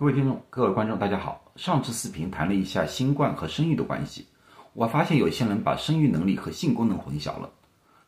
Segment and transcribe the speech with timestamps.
[0.00, 1.52] 各位听众、各位观众，大家好。
[1.56, 4.26] 上次视频谈了一下新冠和生育的关系，
[4.72, 7.50] 我发现有些人把生育能力和性功能混淆了。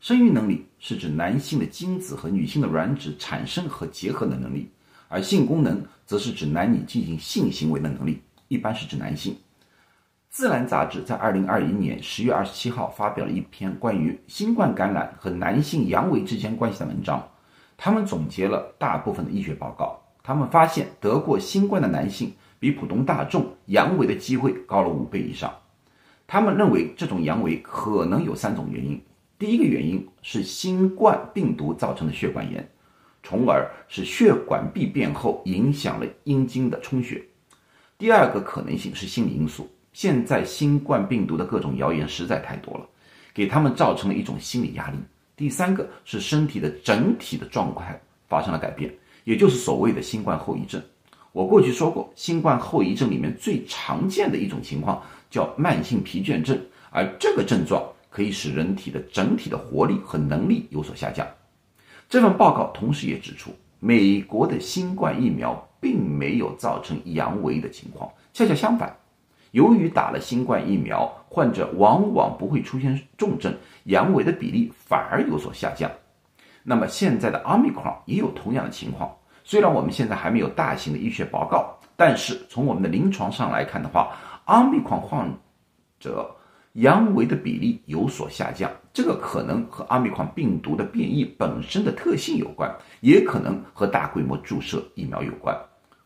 [0.00, 4.70] 生育能力是指男性的精子和女性的卵子产生和结合的能力，
[5.08, 9.34] 而性功能则是指男女进行性行为的能力，一般是指男性。
[10.30, 17.22] 《自然》杂志在二零二一年十月二十七号发表了一篇关于新冠感染和男性阳痿之间关系的文章，
[17.76, 20.01] 他们总结了大部分的医学报告。
[20.22, 25.52] 他们发现，得过新冠的男性比普通大众阳痿的机会高了五倍以上。
[26.26, 29.02] 他们认为，这种阳痿可能有三种原因：
[29.38, 32.66] 第一个原因是新冠病毒造成的血管炎，
[33.22, 37.18] 从而使血管壁变厚，影响了阴茎的充血；
[37.98, 42.86] 第二个可能性是心理因素，现在新冠病毒的各种谣言实在太多了，
[43.34, 44.98] 给他们造成了一种心理压力；
[45.36, 48.94] 第三个是身体的整体的状态发生了改变。
[49.24, 50.82] 也就是所谓的新冠后遗症。
[51.32, 56.58] 我过去说过，新冠后遗症里面最常见的一种情况叫慢性疲倦症，
[56.90, 61.26] 而这个症状可以使人体的整体的活力和能力有所下降。
[62.08, 68.94] 这份报告同时也指出，美国的新冠疫苗并没有造成阳痿的情况，恰恰相反，
[69.52, 75.90] 由于打了新冠疫苗，患者往往不会出现重症，阳痿的比例反而有所下降。
[76.62, 85.28] 那么现在的奥密克戎也有同样的情况，虽然我们现在还没有大型的医学报告，但是从我们的临床上来看的话，奥密克戎患
[85.98, 86.34] 者
[86.74, 95.56] 阳痿的比例有所下降，这个可能和奥密克戎病毒的变异本身的特性有关，也可能和大规模注射疫苗有关。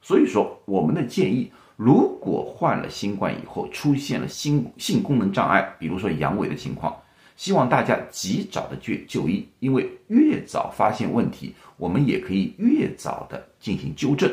[0.00, 6.96] 所以说，我们的建议，如果患了新冠以后出现了性性功能障碍，比如说阳痿的情况。
[7.36, 14.30] 希望大家及早的去就医，因为越早发现问题，我们也可以越早的进行纠正。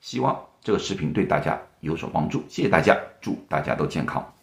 [0.00, 4.35] 希望这个视频对大家有所帮助，谢谢大家，祝大家都健康。